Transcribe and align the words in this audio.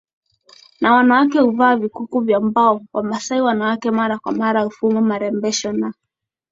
na 0.81 0.93
wanawake 0.93 1.39
huvaa 1.39 1.75
vikuku 1.75 2.19
vya 2.21 2.39
mbao 2.39 2.81
Wamasai 2.93 3.41
wanawake 3.41 3.91
mara 3.91 4.19
kwa 4.19 4.31
mara 4.31 4.61
hufuma 4.63 5.01
marembesho 5.01 5.71
na 5.73 5.93